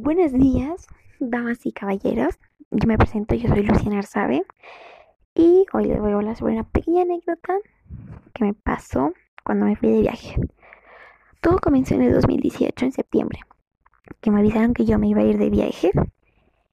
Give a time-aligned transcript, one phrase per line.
[0.00, 0.86] Buenos días,
[1.18, 2.38] damas y caballeros.
[2.70, 4.44] Yo me presento, yo soy Luciana Arzabe
[5.34, 7.56] y hoy les voy a hablar sobre una pequeña anécdota
[8.32, 9.12] que me pasó
[9.44, 10.36] cuando me fui de viaje.
[11.40, 13.40] Todo comenzó en el 2018, en septiembre,
[14.20, 15.90] que me avisaron que yo me iba a ir de viaje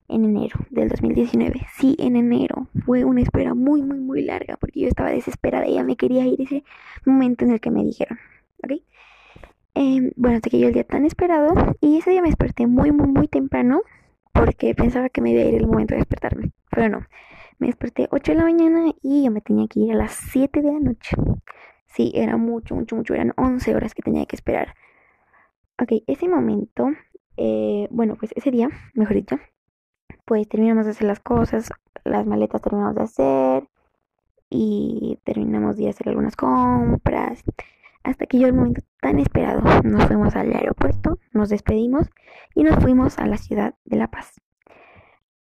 [0.07, 1.65] en enero del 2019.
[1.79, 2.68] Sí, en enero.
[2.86, 6.39] Fue una espera muy, muy, muy larga porque yo estaba desesperada ya me quería ir
[6.43, 6.64] ese
[7.05, 8.19] momento en el que me dijeron,
[8.64, 8.73] ¿ok?
[9.75, 13.07] Eh, bueno, que yo el día tan esperado y ese día me desperté muy, muy,
[13.07, 13.82] muy temprano
[14.33, 17.06] porque pensaba que me iba a ir el momento de despertarme, pero no.
[17.60, 20.61] Me desperté 8 de la mañana y yo me tenía que ir a las 7
[20.61, 21.16] de la noche.
[21.88, 24.75] Sí, era mucho, mucho, mucho, eran 11 horas que tenía que esperar.
[25.82, 26.89] Ok, ese momento,
[27.38, 29.39] eh, bueno, pues ese día, mejor dicho,
[30.25, 31.69] pues terminamos de hacer las cosas,
[32.05, 33.69] las maletas terminamos de hacer
[34.50, 37.44] y terminamos de hacer algunas compras
[38.05, 39.61] hasta que llegó el momento tan esperado.
[39.83, 42.09] Nos fuimos al aeropuerto, nos despedimos
[42.53, 44.39] y nos fuimos a la ciudad de La Paz.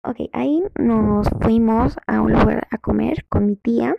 [0.04, 3.94] Ok, ahí nos fuimos a un lugar a comer con mi tía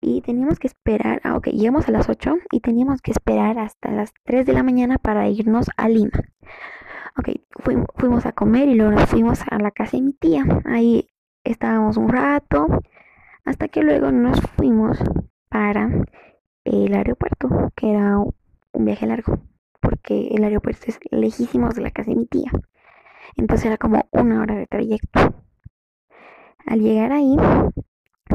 [0.00, 3.90] y teníamos que esperar, ah, ok, llegamos a las 8 y teníamos que esperar hasta
[3.90, 6.12] las 3 de la mañana para irnos a Lima.
[7.18, 7.30] Ok,
[7.60, 10.44] fuimos, fuimos a comer y luego nos fuimos a la casa de mi tía.
[10.64, 11.08] Ahí
[11.44, 12.66] estábamos un rato
[13.44, 14.98] hasta que luego nos fuimos
[15.48, 15.88] para
[16.66, 19.38] el aeropuerto, que era un viaje largo,
[19.80, 22.50] porque el aeropuerto es lejísimo de la casa de mi tía.
[23.36, 25.34] Entonces era como una hora de trayecto.
[26.66, 27.36] Al llegar ahí,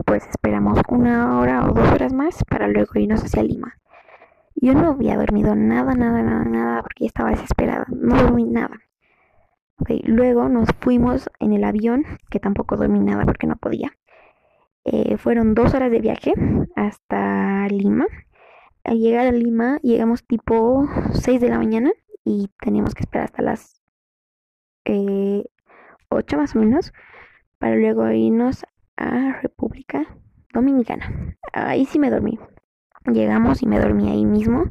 [0.06, 3.76] pues esperamos una hora o dos horas más para luego irnos hacia Lima.
[4.56, 7.86] Yo no había dormido nada, nada, nada, nada, porque estaba desesperada.
[7.90, 8.80] No dormí nada.
[10.04, 13.92] Luego nos fuimos en el avión, que tampoco dormí nada porque no podía.
[14.84, 16.34] Eh, fueron dos horas de viaje
[16.76, 18.08] hasta Lima.
[18.84, 21.92] Al llegar a Lima llegamos tipo 6 de la mañana
[22.26, 23.82] y teníamos que esperar hasta las
[24.86, 25.46] eh,
[26.10, 26.94] 8 más o menos
[27.60, 28.66] para luego irnos
[28.98, 30.08] a República
[30.52, 31.38] Dominicana.
[31.54, 32.40] Ahí sí me dormí.
[33.06, 34.66] Llegamos y me dormí ahí mismo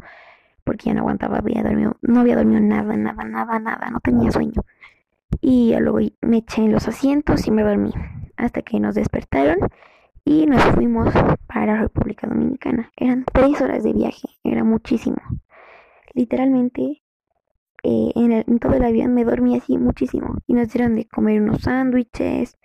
[0.65, 4.31] porque ya no aguantaba, había dormido, no había dormido nada, nada, nada, nada, no tenía
[4.31, 4.63] sueño.
[5.41, 7.93] Y luego me eché en los asientos y me dormí
[8.37, 9.59] hasta que nos despertaron
[10.25, 11.13] y nos fuimos
[11.47, 12.91] para República Dominicana.
[12.97, 15.19] Eran tres horas de viaje, era muchísimo.
[16.15, 17.03] Literalmente
[17.83, 21.41] eh, en, en, todo el avión me dormí así muchísimo y nos dieron de comer
[21.41, 22.59] unos sándwiches.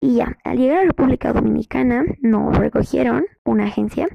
[0.00, 4.08] Y ya, al llegar a República Dominicana nos recogieron una agencia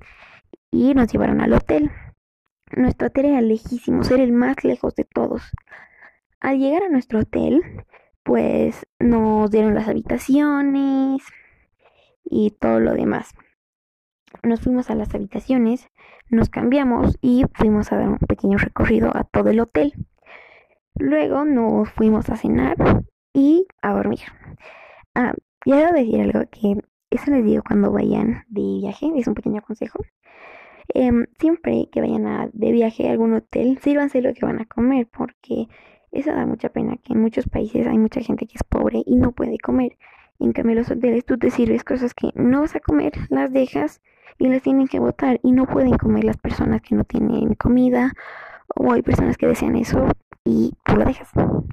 [0.72, 1.91] y nos llevaron al hotel.
[2.76, 5.41] Nuestro hotel era lejísimo, era el más lejos de todos.
[6.40, 7.64] Al llegar a nuestro hotel,
[8.24, 11.24] pues nos dieron las habitaciones,
[12.29, 13.34] y todo lo demás.
[14.44, 15.90] Nos fuimos a las habitaciones,
[16.29, 19.94] nos cambiamos y fuimos a dar un pequeño recorrido a todo el hotel.
[20.95, 22.75] Luego nos fuimos a cenar
[23.34, 24.19] y a dormir.
[25.16, 25.34] Ah,
[25.66, 26.78] ya debo decir algo que
[27.09, 30.00] eso les digo cuando vayan de viaje, es un pequeño consejo.
[30.94, 34.66] Eh, siempre que vayan a, de viaje a algún hotel, sírvanse lo que van a
[34.66, 35.67] comer, porque
[36.11, 39.16] eso da mucha pena que en muchos países hay mucha gente que es pobre y
[39.16, 39.97] no puede comer.
[40.39, 44.01] En cambio, los hoteles tú te sirves cosas que no vas a comer, las dejas
[44.38, 48.13] y las tienen que botar y no pueden comer las personas que no tienen comida
[48.75, 50.07] o hay personas que desean eso
[50.45, 51.29] y tú lo dejas.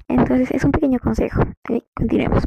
[0.07, 1.41] Entonces es un pequeño consejo.
[1.95, 2.43] Continuemos.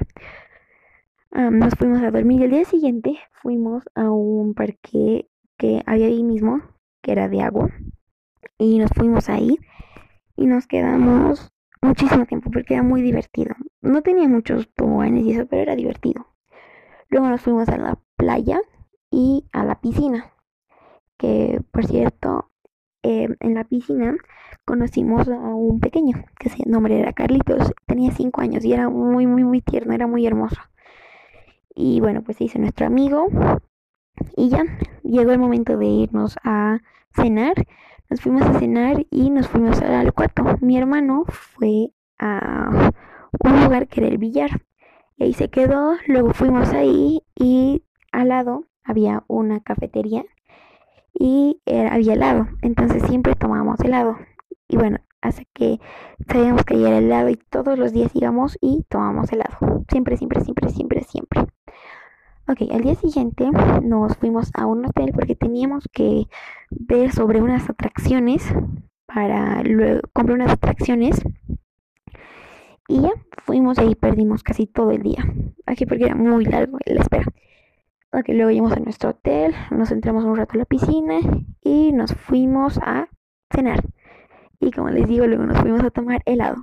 [1.32, 6.22] nos fuimos a dormir y el día siguiente fuimos a un parque que había ahí
[6.22, 6.60] mismo,
[7.02, 7.70] que era de agua.
[8.58, 9.56] Y nos fuimos ahí
[10.36, 11.50] y nos quedamos
[11.82, 13.54] muchísimo tiempo porque era muy divertido.
[13.80, 16.26] No tenía muchos toboganes y eso, pero era divertido.
[17.08, 18.60] Luego nos fuimos a la playa
[19.10, 20.32] y a la piscina.
[21.16, 22.50] Que por cierto,
[23.02, 24.16] eh, en la piscina
[24.64, 27.72] conocimos a un pequeño, que su nombre era Carlitos.
[27.86, 30.60] Tenía 5 años y era muy, muy, muy tierno, era muy hermoso.
[31.74, 33.28] Y bueno, pues se hizo nuestro amigo.
[34.36, 34.64] Y ya,
[35.02, 36.78] llegó el momento de irnos a
[37.14, 37.54] cenar.
[38.10, 40.44] Nos fuimos a cenar y nos fuimos al cuarto.
[40.60, 42.90] Mi hermano fue a
[43.38, 44.62] un lugar que era el billar.
[45.16, 45.94] Y ahí se quedó.
[46.08, 50.24] Luego fuimos ahí y al lado había una cafetería
[51.14, 52.48] y era, había helado.
[52.62, 54.18] Entonces siempre tomábamos helado.
[54.66, 55.80] Y bueno, hace que
[56.28, 59.84] sabíamos que era helado y todos los días íbamos y tomábamos helado.
[59.88, 61.46] Siempre, siempre, siempre, siempre, siempre.
[62.50, 63.48] Ok, al día siguiente
[63.80, 66.24] nos fuimos a un hotel porque teníamos que
[66.68, 68.42] ver sobre unas atracciones
[69.06, 71.22] para luego comprar unas atracciones.
[72.88, 73.12] Y ya
[73.44, 75.24] fuimos ahí perdimos casi todo el día.
[75.64, 77.26] Aquí porque era muy largo la espera.
[78.12, 81.20] Ok luego llegamos a nuestro hotel nos entramos un rato a la piscina
[81.62, 83.06] y nos fuimos a
[83.54, 83.84] cenar.
[84.58, 86.56] Y como les digo luego nos fuimos a tomar helado.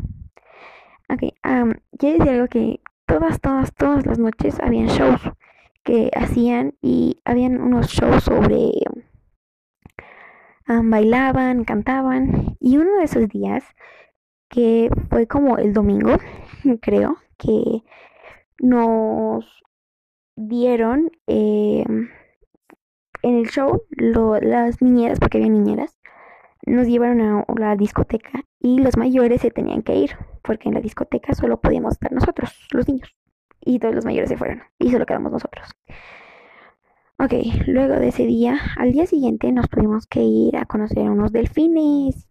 [1.07, 5.21] Ok, um, quiero decir algo que todas, todas, todas las noches habían shows
[5.87, 8.71] que hacían y habían unos shows sobre
[10.83, 12.57] bailaban, cantaban.
[12.59, 13.63] Y uno de esos días
[14.49, 16.17] que fue como el domingo,
[16.81, 17.83] creo, que
[18.59, 19.45] nos
[20.35, 25.97] dieron eh, en el show las niñeras, porque había niñeras,
[26.65, 30.81] nos llevaron a la discoteca y los mayores se tenían que ir, porque en la
[30.81, 33.15] discoteca solo podíamos estar nosotros, los niños,
[33.67, 35.67] y todos los mayores se fueron y solo quedamos nosotros.
[37.19, 37.33] Ok,
[37.65, 42.29] luego de ese día, al día siguiente nos tuvimos que ir a conocer unos delfines.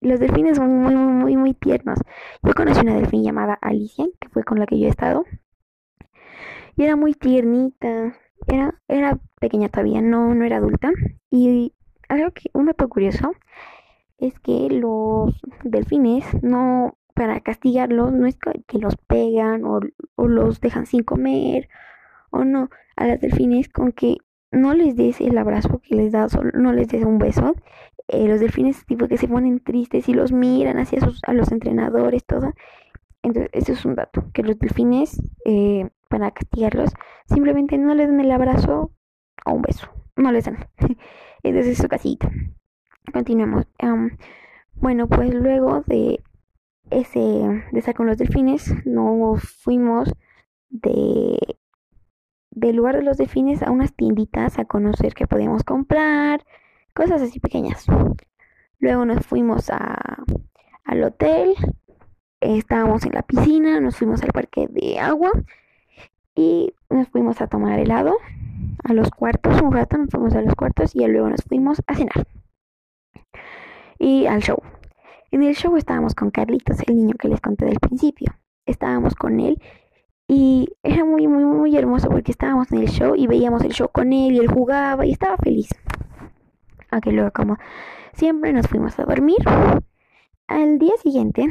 [0.00, 1.98] Los delfines son muy, muy, muy, muy tiernos.
[2.42, 5.24] Yo conocí una delfín llamada Alicia, que fue con la que yo he estado.
[6.76, 8.14] Y era muy tiernita.
[8.46, 10.92] Era, era pequeña todavía, no, no era adulta.
[11.30, 11.72] Y
[12.10, 13.32] algo que, un dato curioso,
[14.18, 19.80] es que los delfines no, para castigarlos, no es que los pegan o,
[20.16, 21.68] o los dejan sin comer
[22.30, 24.18] o no a las delfines con que
[24.50, 27.54] no les des el abrazo que les da, no les des un beso.
[28.08, 31.50] Eh, los delfines tipo que se ponen tristes y los miran hacia sus, a los
[31.52, 32.52] entrenadores, todo.
[33.22, 36.92] Entonces, eso es un dato, que los delfines, eh, para castigarlos,
[37.26, 38.92] simplemente no les dan el abrazo
[39.46, 40.58] o un beso, no les dan.
[41.42, 42.30] Entonces, eso casita.
[43.12, 43.66] Continuemos.
[44.74, 46.20] bueno, pues luego de
[46.90, 50.12] ese, de estar con los delfines, nos fuimos
[50.70, 51.38] de
[52.50, 56.44] del lugar de los delfines a unas tienditas a conocer qué podíamos comprar,
[56.94, 57.84] cosas así pequeñas.
[58.78, 60.22] Luego nos fuimos a,
[60.84, 61.54] al hotel,
[62.40, 65.32] estábamos en la piscina, nos fuimos al parque de agua
[66.36, 68.16] y nos fuimos a tomar helado
[68.84, 71.94] a los cuartos, un rato nos fuimos a los cuartos y luego nos fuimos a
[71.96, 72.26] cenar
[73.98, 74.58] y al show.
[75.34, 78.36] En el show estábamos con Carlitos, el niño que les conté del principio.
[78.66, 79.60] Estábamos con él
[80.28, 83.88] y era muy, muy, muy hermoso porque estábamos en el show y veíamos el show
[83.88, 85.70] con él y él jugaba y estaba feliz.
[86.92, 87.58] Aunque luego, como
[88.12, 89.38] siempre, nos fuimos a dormir.
[90.46, 91.48] Al día siguiente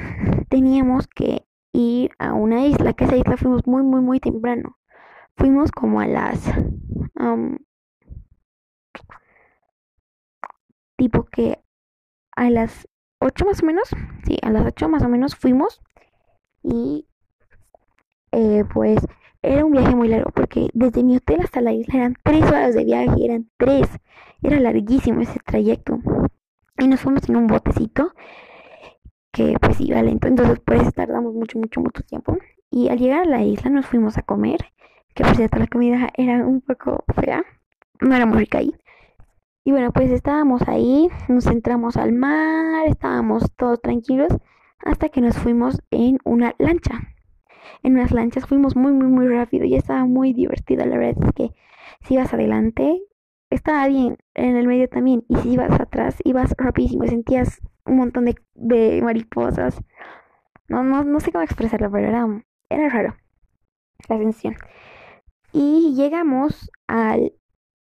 [0.47, 4.77] teníamos que ir a una isla, que esa isla fuimos muy, muy, muy temprano.
[5.35, 6.41] Fuimos como a las...
[10.95, 11.61] tipo que
[12.31, 12.87] a las
[13.23, 13.89] 8 más o menos,
[14.25, 15.81] sí, a las 8 más o menos fuimos
[16.61, 17.07] y
[18.31, 18.99] eh, pues
[19.41, 22.73] era un viaje muy largo porque desde mi hotel hasta la isla eran tres horas
[22.73, 23.87] de viaje, eran tres,
[24.41, 25.99] era larguísimo ese trayecto.
[26.79, 28.13] Y nos fuimos en un botecito
[29.31, 32.37] que pues iba lento, entonces pues tardamos mucho, mucho, mucho tiempo.
[32.71, 34.59] Y al llegar a la isla nos fuimos a comer,
[35.13, 37.43] que por cierto la comida era un poco fea,
[37.99, 38.73] no era muy rica ahí.
[39.63, 44.29] Y bueno, pues estábamos ahí, nos entramos al mar, estábamos todos tranquilos,
[44.79, 47.13] hasta que nos fuimos en una lancha
[47.83, 48.45] en unas lanchas.
[48.47, 50.85] Fuimos muy, muy, muy rápido y estaba muy divertido.
[50.85, 51.51] La verdad es que
[52.01, 53.01] si ibas adelante,
[53.49, 55.23] estaba bien en el medio también.
[55.27, 57.05] Y si ibas atrás, ibas rapidísimo.
[57.05, 59.79] Sentías un montón de, de mariposas.
[60.67, 63.15] No, no, no sé cómo expresarlo, pero era, era raro
[64.09, 64.55] la sensación.
[65.51, 67.33] Y llegamos al,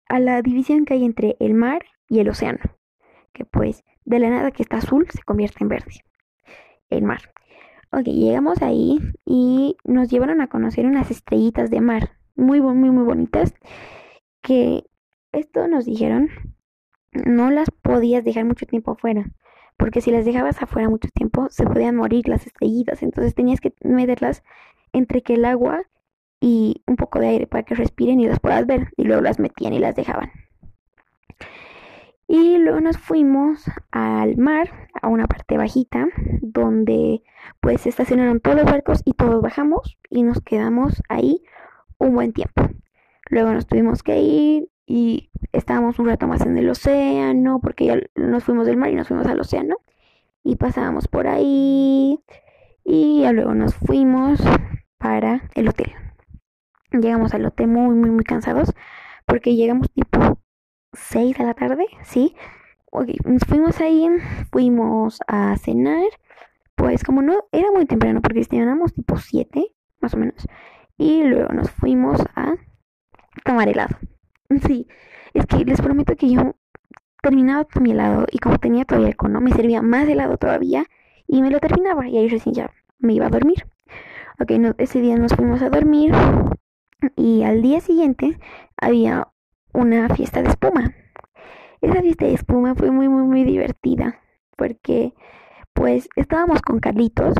[0.09, 2.59] a la división que hay entre el mar y el océano.
[3.31, 6.03] Que pues de la nada que está azul se convierte en verde.
[6.89, 7.21] El mar.
[7.91, 13.03] Ok, llegamos ahí y nos llevaron a conocer unas estrellitas de mar muy, muy, muy
[13.03, 13.53] bonitas.
[14.41, 14.85] Que
[15.31, 16.29] esto nos dijeron,
[17.11, 19.31] no las podías dejar mucho tiempo afuera.
[19.77, 23.01] Porque si las dejabas afuera mucho tiempo, se podían morir las estrellitas.
[23.01, 24.43] Entonces tenías que meterlas
[24.91, 25.83] entre que el agua
[26.39, 28.89] y un poco de aire para que respiren y las puedas ver.
[28.97, 30.31] Y luego las metían y las dejaban.
[32.27, 34.69] Y luego nos fuimos al mar,
[35.01, 36.07] a una parte bajita,
[36.41, 37.23] donde
[37.59, 41.41] pues se estacionaron todos los barcos y todos bajamos y nos quedamos ahí
[41.97, 42.69] un buen tiempo.
[43.29, 47.99] Luego nos tuvimos que ir y estábamos un rato más en el océano, porque ya
[48.15, 49.77] nos fuimos del mar y nos fuimos al océano.
[50.43, 52.19] Y pasábamos por ahí
[52.83, 54.39] y ya luego nos fuimos
[54.97, 55.93] para el hotel.
[56.91, 58.73] Llegamos al hotel muy, muy, muy cansados
[59.25, 60.39] porque llegamos tipo
[60.93, 62.35] 6 de la tarde, ¿sí?
[62.91, 64.07] Ok, nos fuimos ahí,
[64.51, 66.07] fuimos a cenar,
[66.75, 69.67] pues como no, era muy temprano porque estrenamos tipo 7,
[70.01, 70.47] más o menos,
[70.97, 72.55] y luego nos fuimos a
[73.45, 73.95] tomar helado.
[74.65, 74.87] Sí,
[75.35, 76.55] es que les prometo que yo
[77.21, 80.85] terminaba mi helado y como tenía todavía el cono, me servía más helado todavía
[81.27, 83.67] y me lo terminaba y ahí recién ya me iba a dormir.
[84.39, 86.13] Ok, ese día nos fuimos a dormir
[87.15, 88.37] y al día siguiente
[88.77, 89.27] había
[89.73, 90.93] una fiesta de espuma.
[91.81, 94.19] Esa fiesta de espuma fue muy, muy, muy divertida
[94.57, 95.13] porque
[95.73, 97.35] pues estábamos con Carlitos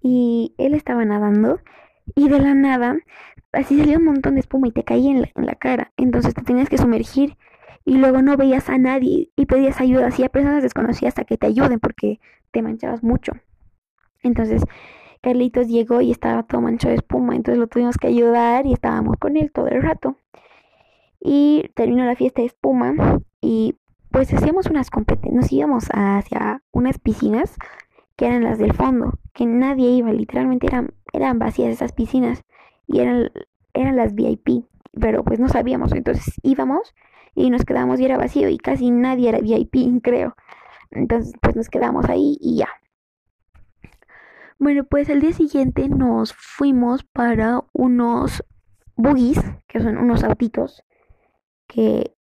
[0.00, 1.60] y él estaba nadando
[2.14, 2.96] y de la nada
[3.52, 5.92] así salía un montón de espuma y te caía en la, en la cara.
[5.96, 7.36] Entonces te tenías que sumergir
[7.84, 11.38] y luego no veías a nadie y pedías ayuda así a personas desconocidas hasta que
[11.38, 12.20] te ayuden porque
[12.50, 13.32] te manchabas mucho.
[14.22, 14.62] Entonces
[15.26, 19.16] Carlitos llegó y estaba todo manchado de espuma, entonces lo tuvimos que ayudar y estábamos
[19.18, 20.14] con él todo el rato.
[21.20, 23.74] Y terminó la fiesta de espuma y
[24.12, 27.56] pues hacíamos unas competencias, nos íbamos hacia unas piscinas
[28.14, 32.44] que eran las del fondo, que nadie iba, literalmente eran, eran vacías esas piscinas
[32.86, 33.32] y eran,
[33.74, 36.94] eran las VIP, pero pues no sabíamos, entonces íbamos
[37.34, 40.36] y nos quedamos y era vacío y casi nadie era VIP, creo.
[40.92, 42.68] Entonces pues nos quedamos ahí y ya.
[44.58, 48.42] Bueno, pues el día siguiente nos fuimos para unos
[48.96, 50.82] buggies, que son unos autitos,
[51.66, 52.16] que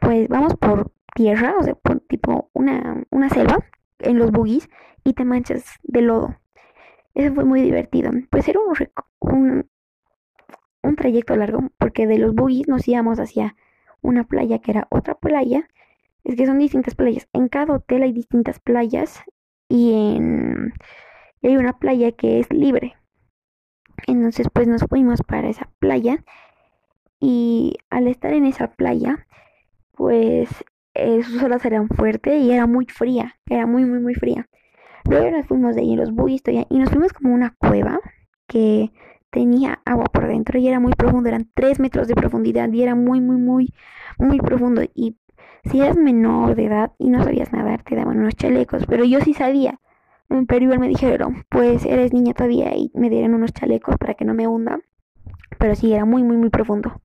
[0.00, 3.58] pues vamos por tierra, o sea, por tipo una, una selva
[3.98, 4.68] en los buggies
[5.02, 6.36] y te manchas de lodo.
[7.14, 8.12] Eso fue muy divertido.
[8.30, 8.76] Pues era un,
[9.20, 9.70] un,
[10.82, 13.56] un trayecto largo, porque de los buggies nos íbamos hacia
[14.02, 15.68] una playa que era otra playa.
[16.22, 17.28] Es que son distintas playas.
[17.32, 19.22] En cada hotel hay distintas playas
[19.68, 20.72] y en
[21.48, 22.96] hay una playa que es libre.
[24.06, 26.24] Entonces pues nos fuimos para esa playa
[27.20, 29.26] y al estar en esa playa
[29.92, 30.48] pues
[30.94, 34.48] eh, sus olas eran fuertes y era muy fría, era muy muy muy fría.
[35.08, 38.00] Luego nos fuimos de ahí en los buggies y nos fuimos como una cueva
[38.46, 38.92] que
[39.30, 42.94] tenía agua por dentro y era muy profundo, eran 3 metros de profundidad y era
[42.94, 43.74] muy muy muy
[44.18, 45.16] muy profundo y
[45.64, 49.20] si eras menor de edad y no sabías nadar te daban unos chalecos, pero yo
[49.20, 49.80] sí sabía
[50.48, 54.24] pero igual me dijeron, pues eres niña todavía y me dieron unos chalecos para que
[54.24, 54.80] no me hunda.
[55.58, 57.00] Pero sí, era muy, muy, muy profundo.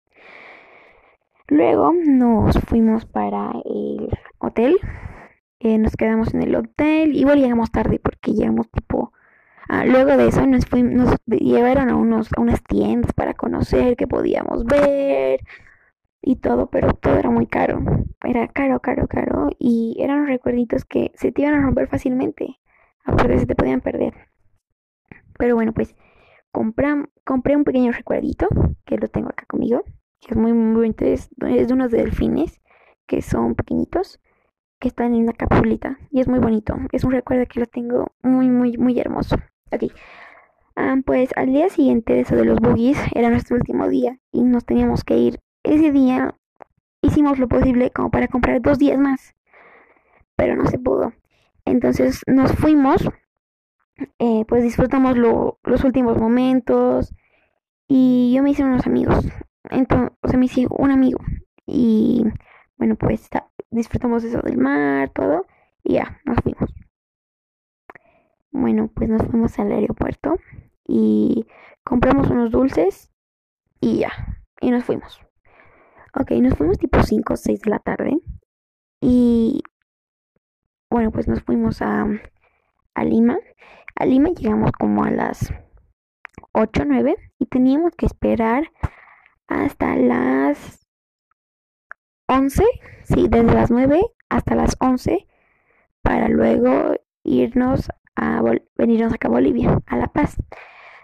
[1.48, 4.10] Luego nos fuimos para el
[4.40, 4.78] hotel.
[5.60, 7.16] Eh, nos quedamos en el hotel.
[7.16, 9.12] Igual llegamos tarde porque llegamos tipo...
[9.70, 13.96] Ah, luego de eso nos, fuimos, nos llevaron a, unos, a unas tiendas para conocer
[13.96, 15.40] qué podíamos ver
[16.22, 17.82] y todo, pero todo era muy caro.
[18.24, 19.50] Era caro, caro, caro.
[19.60, 22.61] Y eran recuerditos que se te iban a romper fácilmente.
[23.12, 24.14] Aparte se te podían perder.
[25.38, 25.96] Pero bueno, pues
[26.52, 28.48] compré un pequeño recuerdito
[28.86, 29.84] que lo tengo acá conmigo.
[30.20, 31.06] Que es muy, muy bonito.
[31.06, 32.62] Es, de unos delfines
[33.08, 34.20] que son pequeñitos.
[34.80, 35.98] Que están en una capsulita.
[36.10, 36.76] Y es muy bonito.
[36.92, 39.36] Es un recuerdo que lo tengo muy, muy, muy hermoso.
[39.72, 39.92] Ok.
[40.76, 44.44] Ah, pues al día siguiente de eso de los boogies era nuestro último día y
[44.44, 45.40] nos teníamos que ir.
[45.64, 46.34] Ese día
[47.02, 49.36] hicimos lo posible como para comprar dos días más,
[50.36, 51.14] pero no se pudo.
[51.72, 53.02] Entonces nos fuimos,
[54.20, 57.16] eh, pues disfrutamos los últimos momentos
[57.88, 59.26] y yo me hice unos amigos.
[59.70, 61.20] Entonces, o sea, me hice un amigo
[61.66, 62.26] y
[62.76, 63.30] bueno, pues
[63.70, 65.46] disfrutamos eso del mar, todo
[65.82, 66.74] y ya, nos fuimos.
[68.52, 70.36] Bueno, pues nos fuimos al aeropuerto
[70.86, 71.48] y
[71.86, 73.10] compramos unos dulces
[73.80, 74.12] y ya,
[74.60, 75.22] y nos fuimos.
[76.20, 78.20] Ok, nos fuimos tipo 5 o 6 de la tarde
[79.00, 79.64] y
[80.92, 82.06] bueno, pues nos fuimos a,
[82.94, 83.38] a Lima.
[83.96, 85.54] A Lima llegamos como a las
[86.52, 88.70] 8 o 9 y teníamos que esperar
[89.48, 90.86] hasta las
[92.28, 92.64] 11,
[93.04, 95.28] sí, desde las 9 hasta las 11
[96.02, 96.94] para luego
[97.24, 98.42] irnos a
[98.76, 100.36] venirnos acá a Bolivia, a La Paz.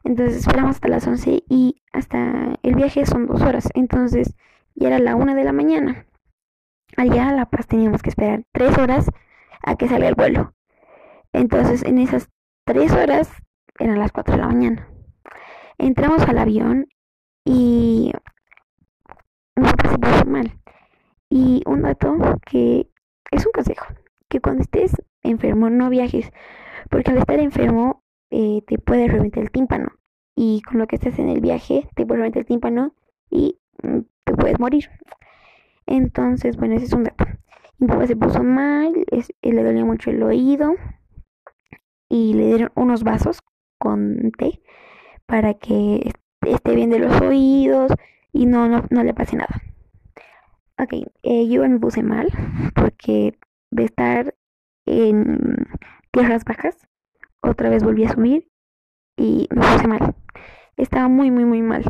[0.04, 3.70] Entonces esperamos hasta las 11 y hasta el viaje son dos horas.
[3.74, 4.36] Entonces
[4.76, 6.06] ya era la 1 de la mañana.
[6.98, 9.10] Allá a La Paz teníamos que esperar tres horas
[9.64, 10.54] a que salga el vuelo.
[11.34, 12.30] Entonces, en esas
[12.66, 13.30] tres horas,
[13.80, 14.88] eran las cuatro de la mañana.
[15.78, 16.88] Entramos al avión
[17.46, 18.12] y
[19.56, 20.52] nunca se puso mal.
[21.30, 22.90] Y un dato que
[23.32, 23.86] es un consejo,
[24.30, 26.32] que cuando estés enfermo no viajes,
[26.90, 29.90] porque al estar enfermo eh, te puede reventar el tímpano.
[30.36, 32.94] Y con lo que estés en el viaje, te puede reventar el tímpano
[33.30, 34.90] y mm, te puedes morir.
[35.86, 37.26] Entonces, bueno, ese es un dato.
[37.80, 38.94] Mi papá se puso mal,
[39.42, 40.74] le dolía mucho el oído
[42.10, 43.42] y le dieron unos vasos
[43.78, 44.64] con té
[45.28, 47.92] para que esté bien de los oídos
[48.34, 49.62] y no, no, le pase nada.
[50.80, 52.28] Ok, eh, yo me puse mal
[52.74, 53.38] porque
[53.70, 54.34] de estar
[54.88, 55.68] en
[56.12, 56.76] tierras bajas,
[57.44, 58.50] otra vez volví a subir
[59.18, 60.16] y me puse mal.
[60.78, 61.84] Estaba muy, muy, muy mal.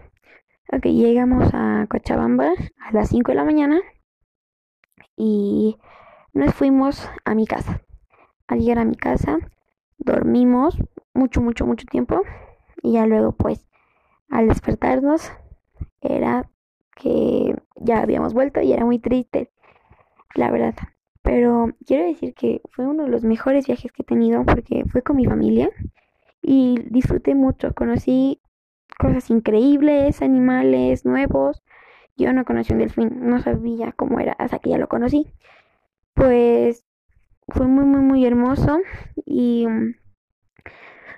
[0.73, 3.79] Ok, llegamos a Cochabamba a las 5 de la mañana
[5.17, 5.77] y
[6.33, 7.81] nos fuimos a mi casa.
[8.47, 9.39] Al llegar a mi casa,
[9.97, 10.77] dormimos
[11.13, 12.21] mucho, mucho, mucho tiempo
[12.81, 13.67] y ya luego pues
[14.29, 15.31] al despertarnos
[15.99, 16.49] era
[16.95, 19.51] que ya habíamos vuelto y era muy triste,
[20.35, 20.75] la verdad.
[21.21, 25.01] Pero quiero decir que fue uno de los mejores viajes que he tenido porque fue
[25.01, 25.69] con mi familia
[26.41, 27.73] y disfruté mucho.
[27.73, 28.41] Conocí
[28.97, 31.63] cosas increíbles, animales nuevos.
[32.17, 35.31] Yo no conocí un delfín, no sabía cómo era hasta que ya lo conocí.
[36.13, 36.83] Pues
[37.49, 38.79] fue muy, muy, muy hermoso
[39.25, 39.95] y mm,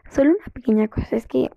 [0.09, 1.49] solo una pequeña cosa es que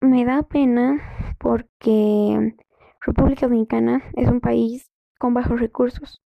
[0.00, 1.00] me da pena
[1.38, 2.54] porque
[3.00, 6.22] República Dominicana es un país con bajos recursos.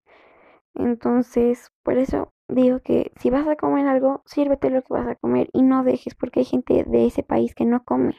[0.74, 5.16] Entonces, por eso digo que si vas a comer algo, sírvete lo que vas a
[5.16, 8.16] comer y no dejes porque hay gente de ese país que no come.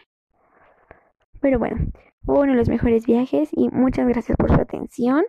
[1.46, 1.78] Pero bueno,
[2.26, 5.24] fue uno de los mejores viajes y muchas gracias por su atención.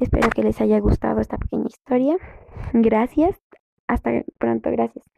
[0.00, 2.16] Espero que les haya gustado esta pequeña historia.
[2.72, 3.40] Gracias.
[3.86, 4.72] Hasta pronto.
[4.72, 5.08] Gracias.